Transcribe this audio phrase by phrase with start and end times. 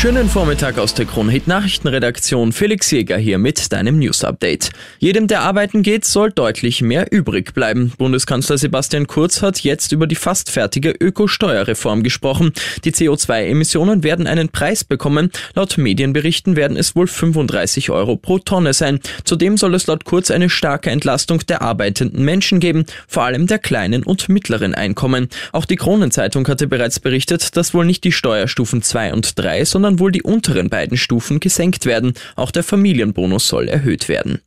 [0.00, 2.52] Schönen Vormittag aus der Kronhit Nachrichtenredaktion.
[2.52, 4.70] Felix Jäger hier mit deinem News Update.
[5.00, 7.92] Jedem, der arbeiten geht, soll deutlich mehr übrig bleiben.
[7.98, 12.52] Bundeskanzler Sebastian Kurz hat jetzt über die fast fertige Ökosteuerreform gesprochen.
[12.84, 15.32] Die CO2-Emissionen werden einen Preis bekommen.
[15.56, 19.00] Laut Medienberichten werden es wohl 35 Euro pro Tonne sein.
[19.24, 23.58] Zudem soll es laut Kurz eine starke Entlastung der arbeitenden Menschen geben, vor allem der
[23.58, 25.28] kleinen und mittleren Einkommen.
[25.50, 29.87] Auch die Kronenzeitung hatte bereits berichtet, dass wohl nicht die Steuerstufen 2 und 3, sondern
[29.88, 32.12] sondern wohl die unteren beiden Stufen gesenkt werden.
[32.36, 34.42] Auch der Familienbonus soll erhöht werden.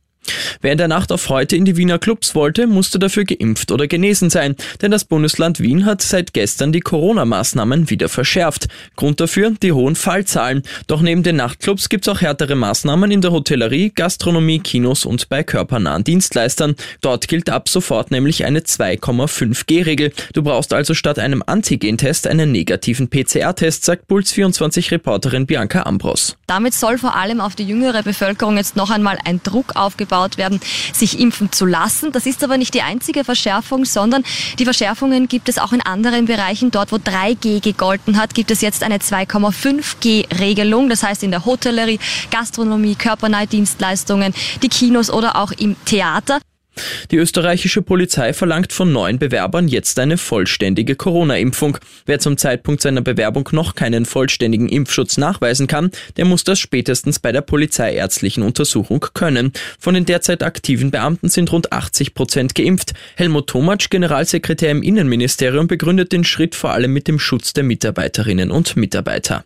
[0.60, 3.88] Wer in der Nacht auf heute in die Wiener Clubs wollte, musste dafür geimpft oder
[3.88, 8.68] genesen sein, denn das Bundesland Wien hat seit gestern die Corona-Maßnahmen wieder verschärft.
[8.96, 10.62] Grund dafür die hohen Fallzahlen.
[10.86, 15.42] Doch neben den Nachtclubs gibt's auch härtere Maßnahmen in der Hotellerie, Gastronomie, Kinos und bei
[15.42, 16.76] körpernahen Dienstleistern.
[17.00, 20.12] Dort gilt ab sofort nämlich eine 2,5G-Regel.
[20.32, 26.36] Du brauchst also statt einem Antigen-Test einen negativen PCR-Test, sagt Puls24-Reporterin Bianca Ambros.
[26.46, 30.36] Damit soll vor allem auf die jüngere Bevölkerung jetzt noch einmal ein Druck aufgebaut gebaut
[30.36, 30.60] werden,
[30.92, 32.12] sich impfen zu lassen.
[32.12, 34.24] Das ist aber nicht die einzige Verschärfung, sondern
[34.58, 36.70] die Verschärfungen gibt es auch in anderen Bereichen.
[36.70, 40.90] Dort, wo 3G gegolten hat, gibt es jetzt eine 2,5G-Regelung.
[40.90, 41.98] Das heißt in der Hotellerie,
[42.30, 46.40] Gastronomie, körpernahe Dienstleistungen, die Kinos oder auch im Theater.
[47.10, 51.78] Die österreichische Polizei verlangt von neuen Bewerbern jetzt eine vollständige Corona-Impfung.
[52.06, 57.18] Wer zum Zeitpunkt seiner Bewerbung noch keinen vollständigen Impfschutz nachweisen kann, der muss das spätestens
[57.18, 59.52] bei der polizeiärztlichen Untersuchung können.
[59.78, 62.94] Von den derzeit aktiven Beamten sind rund 80 Prozent geimpft.
[63.16, 68.50] Helmut Tomatsch, Generalsekretär im Innenministerium, begründet den Schritt vor allem mit dem Schutz der Mitarbeiterinnen
[68.50, 69.44] und Mitarbeiter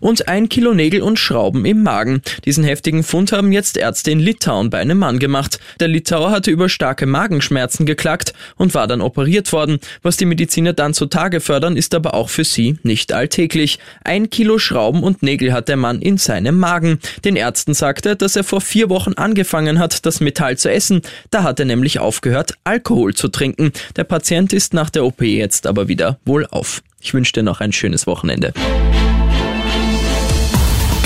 [0.00, 2.22] und ein Kilo Nägel und Schrauben im Magen.
[2.44, 5.60] Diesen heftigen Fund haben jetzt Ärzte in Litauen bei einem Mann gemacht.
[5.78, 9.78] Der Litauer hatte über starke Magenschmerzen geklagt und war dann operiert worden.
[10.02, 13.78] Was die Mediziner dann zutage fördern, ist aber auch für sie nicht alltäglich.
[14.04, 16.98] Ein Kilo Schrauben und Nägel hat der Mann in seinem Magen.
[17.24, 21.02] Den Ärzten sagte, dass er vor vier Wochen angefangen hat, das Metall zu essen.
[21.30, 23.72] Da hat er nämlich aufgehört, Alkohol zu trinken.
[23.96, 26.82] Der Patient ist nach der OP jetzt aber wieder wohl auf.
[27.00, 28.52] Ich wünsche dir noch ein schönes Wochenende.